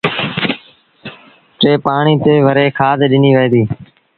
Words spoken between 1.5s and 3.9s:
ٽئيٚن پآڻيٚ تي وري کآڌ ڏنيٚ وهي ديٚ